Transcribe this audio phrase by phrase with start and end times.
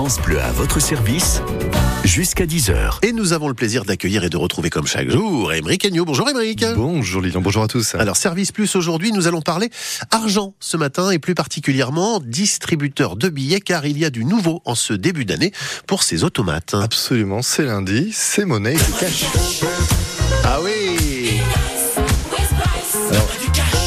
[0.00, 1.42] France Bleu à votre service
[2.04, 3.00] jusqu'à 10h.
[3.02, 6.06] Et nous avons le plaisir d'accueillir et de retrouver comme chaque jour Émeric Agnew.
[6.06, 6.64] Bonjour Émeric.
[6.74, 7.94] Bonjour Lilian, bonjour à tous.
[7.96, 9.68] Alors Service Plus aujourd'hui, nous allons parler
[10.10, 14.62] argent ce matin et plus particulièrement distributeur de billets car il y a du nouveau
[14.64, 15.52] en ce début d'année
[15.86, 16.72] pour ces automates.
[16.72, 19.24] Absolument, c'est lundi, c'est monnaie, c'est cash.
[20.44, 20.89] Ah oui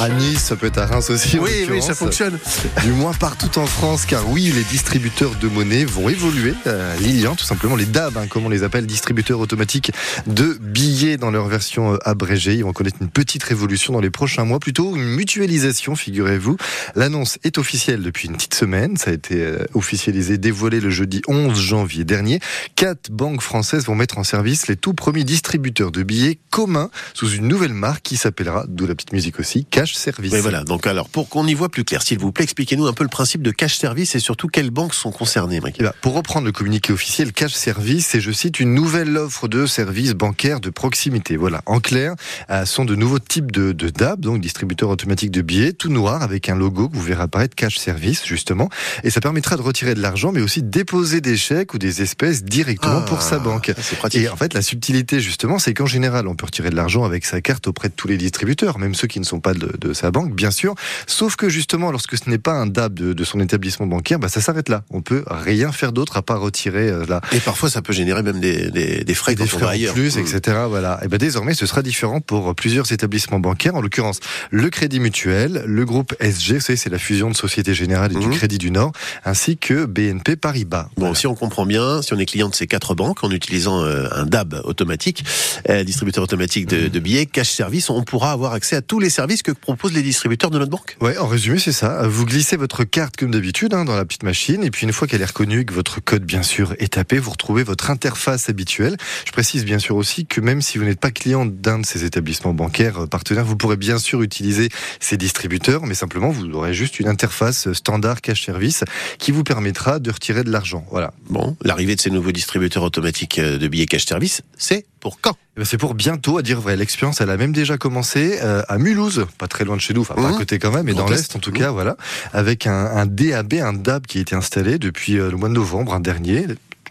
[0.00, 1.40] À Nice, ça peut être à Reims aussi.
[1.40, 2.38] Oui, oui, ça fonctionne.
[2.84, 6.54] Du moins partout en France, car oui, les distributeurs de monnaie vont évoluer.
[6.68, 9.90] Euh, Lilian, tout simplement, les DAB, hein, comme on les appelle, distributeurs automatiques
[10.28, 12.54] de billets dans leur version euh, abrégée.
[12.54, 16.56] Ils vont connaître une petite révolution dans les prochains mois, plutôt une mutualisation, figurez-vous.
[16.94, 18.96] L'annonce est officielle depuis une petite semaine.
[18.96, 22.38] Ça a été euh, officialisé, dévoilé le jeudi 11 janvier dernier.
[22.76, 27.30] Quatre banques françaises vont mettre en service les tout premiers distributeurs de billets communs sous
[27.30, 30.32] une nouvelle marque qui s'appellera, d'où la petite musique aussi, Cash Service.
[30.32, 30.64] Oui, voilà.
[30.64, 33.10] Donc alors, pour qu'on y voit plus clair, s'il vous plaît, expliquez-nous un peu le
[33.10, 35.60] principe de cash service et surtout quelles banques sont concernées.
[35.78, 39.48] Eh ben, pour reprendre le communiqué officiel, Cash Service, c'est, je cite, une nouvelle offre
[39.48, 41.36] de services bancaires de proximité.
[41.36, 41.62] Voilà.
[41.66, 42.14] En clair,
[42.50, 46.22] euh, sont de nouveaux types de, de DAB, donc distributeurs automatiques de billets, tout noir,
[46.22, 48.68] avec un logo que vous verrez apparaître Cash Service, justement.
[49.04, 52.02] Et ça permettra de retirer de l'argent, mais aussi de déposer des chèques ou des
[52.02, 53.72] espèces directement pour sa banque.
[53.76, 54.22] Ah, C'est pratique.
[54.22, 57.24] Et en fait, la subtilité, justement, c'est qu'en général, on peut retirer de l'argent avec
[57.24, 59.92] sa carte auprès de tous les distributeurs, même ceux qui ne sont pas de, de
[59.92, 60.74] sa banque, bien sûr.
[61.06, 64.28] Sauf que, justement, lorsque ce n'est pas un DAB de, de son établissement bancaire, bah,
[64.28, 64.82] ça s'arrête là.
[64.90, 67.20] On peut rien faire d'autre à part retirer euh, là.
[67.32, 69.94] Et parfois, ça peut générer même des, des, des frais des frais en ailleurs.
[69.94, 70.20] plus, Mmh.
[70.20, 70.56] etc.
[70.68, 71.00] Voilà.
[71.04, 74.20] Et ben désormais, ce sera différent pour plusieurs établissements bancaires, en l'occurrence
[74.50, 78.18] le Crédit Mutuel, le groupe SG, vous savez, c'est la fusion de Société Générale et
[78.18, 78.92] du Crédit du Nord,
[79.24, 80.88] ainsi que BNP Paribas.
[80.96, 83.82] Bon, si on comprend bien, si on est client de ces quatre banques en utilisant
[83.82, 85.24] euh, un DAB automatique,
[85.68, 89.10] euh, distributeur automatique de, de billets, cash service, on pourra avoir accès à tous les
[89.10, 90.96] services que proposent les distributeurs de notre banque.
[91.02, 92.08] Ouais, en résumé, c'est ça.
[92.08, 95.06] Vous glissez votre carte comme d'habitude hein, dans la petite machine, et puis une fois
[95.06, 98.48] qu'elle est reconnue, et que votre code bien sûr est tapé, vous retrouvez votre interface
[98.48, 98.96] habituelle.
[99.26, 102.04] Je précise bien sûr aussi que même si vous n'êtes pas client d'un de ces
[102.04, 104.70] établissements bancaires euh, partenaires, vous pourrez bien sûr utiliser
[105.00, 108.84] ces distributeurs, mais simplement vous aurez juste une interface standard cash service
[109.18, 110.86] qui vous permettra de retirer de l'argent.
[110.90, 111.12] Voilà.
[111.28, 115.32] Bon, l'arrivée de ces nouveaux distributeurs automatiques euh, de billets cash service, c'est pour quand?
[115.56, 116.76] Eh ben, C'est pour bientôt, à dire vrai.
[116.76, 120.02] L'expérience, elle a même déjà commencé euh, à Mulhouse, pas très loin de chez nous,
[120.02, 120.34] enfin pas Mmh.
[120.34, 121.10] à côté quand même, mais dans Est.
[121.16, 121.96] l'Est en tout cas, voilà,
[122.32, 125.54] avec un, un DAB, un DAB qui a été installé depuis euh, le mois de
[125.54, 126.46] novembre, un dernier,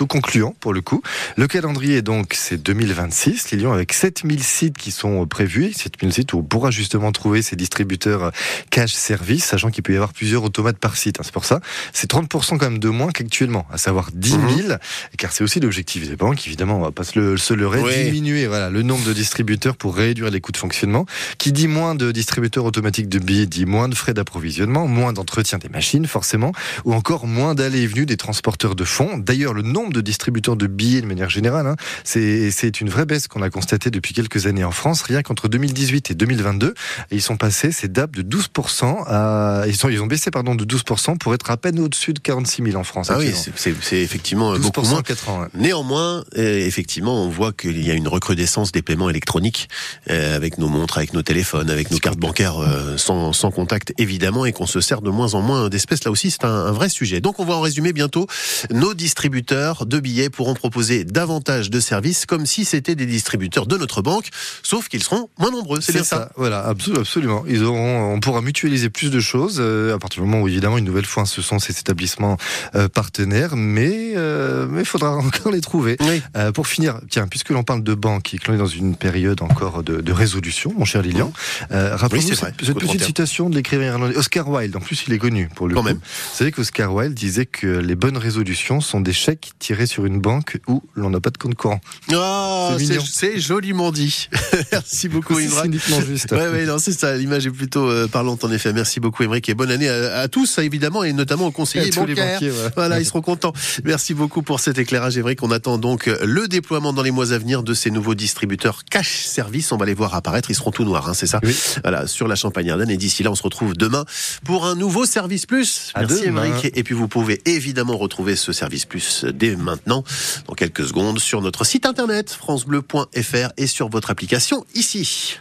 [0.00, 1.02] plutôt concluant pour le coup.
[1.36, 6.32] Le calendrier donc c'est 2026, Lilian avec 7000 sites qui sont euh, prévus, 7000 sites
[6.32, 8.30] où on pourra justement trouver ces distributeurs euh,
[8.70, 11.20] cash service, sachant qu'il peut y avoir plusieurs automates par site.
[11.20, 11.22] hein.
[11.22, 11.60] C'est pour ça,
[11.92, 14.78] c'est 30% quand même de moins qu'actuellement, à savoir 10 000, Mhm.
[15.18, 18.46] car c'est aussi l'objectif des banques, évidemment, on va pas se le, se leurrer, diminuer
[18.46, 21.04] voilà, le nombre de distributeurs pour réduire les coûts de fonctionnement.
[21.36, 25.58] Qui dit moins de distributeurs automatiques de billets dit moins de frais d'approvisionnement, moins d'entretien
[25.58, 26.52] des machines forcément,
[26.86, 29.18] ou encore moins d'allées et venues des transporteurs de fonds.
[29.18, 33.28] D'ailleurs, le nombre de distributeurs de billets de manière générale, hein, c'est une vraie baisse
[33.28, 35.02] qu'on a constatée depuis quelques années en France.
[35.02, 39.64] Rien qu'entre 2018 et 2022, et ils sont passés, ces DAB, de 12% à...
[39.66, 42.62] Ils, sont, ils ont baissé pardon, de 12% pour être à peine au-dessus de 46
[42.64, 43.08] 000 en France.
[43.10, 44.98] Ah oui, c'est- effectivement euh, 12% beaucoup moins.
[44.98, 45.40] en 4 ans.
[45.42, 45.46] ouais.
[45.54, 49.68] Néanmoins, euh, effectivement, on voit qu'il y a une recrudescence des paiements électroniques
[50.10, 53.92] euh, avec nos montres, avec nos téléphones, avec nos cartes bancaires euh, sans, sans contact,
[53.98, 56.04] évidemment, et qu'on se sert de moins en moins d'espèces.
[56.04, 57.20] Là aussi, c'est un, un vrai sujet.
[57.20, 58.26] Donc, on va en résumer bientôt.
[58.70, 63.76] Nos distributeurs de billets pourront proposer davantage de services comme si c'était des distributeurs de
[63.76, 64.28] notre banque,
[64.62, 65.80] sauf qu'ils seront moins nombreux.
[65.80, 66.30] C'est bien ça.
[66.36, 67.44] Voilà, absolu- absolument.
[67.48, 70.78] Ils auront, on pourra mutualiser plus de choses euh, à partir du moment où, évidemment,
[70.78, 72.36] une nouvelle fois, ce sont ces établissements
[72.74, 75.96] euh, partenaires, mais euh, il faudra encore les trouver.
[76.00, 76.22] Oui.
[76.36, 78.96] Euh, pour finir, tiens, puisque l'on parle de banque et que l'on est dans une
[78.96, 81.32] période encore de, de résolution, mon cher Lilian,
[81.70, 83.06] rappelons-nous Oui, cette, petite 31.
[83.06, 84.76] citation de l'écrivain irlandais Oscar Wilde.
[84.76, 85.86] En plus, il est connu pour le Quand coup.
[85.88, 85.96] même.
[85.98, 90.20] Vous savez qu'Oscar Wilde disait que les bonnes résolutions sont des chèques tirés sur une
[90.20, 91.80] banque où l'on n'a pas de compte courant.
[92.12, 94.28] Ah, C'est c'est c'est joliment dit.
[94.72, 95.62] Merci beaucoup, C'est Imran.
[95.64, 96.32] cyniquement juste.
[96.32, 97.16] Ouais, ouais, non, c'est ça.
[97.16, 98.72] L'image est plutôt euh, parlante en effet.
[98.72, 102.32] Merci beaucoup, Émeric, et bonne année à, à tous, évidemment, et notamment aux conseillers bancaires.
[102.34, 102.70] banquiers, voilà.
[102.74, 103.52] Voilà, ils seront contents.
[103.84, 105.42] Merci beaucoup pour cet éclairage, Émeric.
[105.42, 109.24] On attend donc le déploiement dans les mois à venir de ces nouveaux distributeurs cash
[109.24, 109.70] service.
[109.72, 110.50] On va les voir apparaître.
[110.50, 111.54] Ils seront tout noirs, hein, c'est ça Oui.
[111.82, 112.90] Voilà, sur la Champagne-Ardenne.
[112.90, 114.04] Et d'ici là, on se retrouve demain
[114.44, 115.92] pour un nouveau service plus.
[115.96, 116.44] Merci, demain.
[116.44, 116.72] Émeric.
[116.74, 120.04] Et puis, vous pouvez évidemment retrouver ce service plus dès maintenant,
[120.46, 125.38] dans quelques secondes, sur notre site internet francebleu.fr et sur votre application ici.